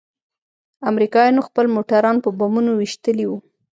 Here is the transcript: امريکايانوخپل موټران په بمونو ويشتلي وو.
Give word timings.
امريکايانوخپل 0.89 1.65
موټران 1.75 2.15
په 2.23 2.29
بمونو 2.39 2.71
ويشتلي 2.75 3.25
وو. 3.27 3.37